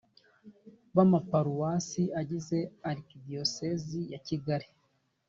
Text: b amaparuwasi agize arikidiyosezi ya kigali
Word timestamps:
b 0.95 0.97
amaparuwasi 1.05 2.03
agize 2.21 2.57
arikidiyosezi 2.89 3.99
ya 4.11 4.19
kigali 4.27 4.67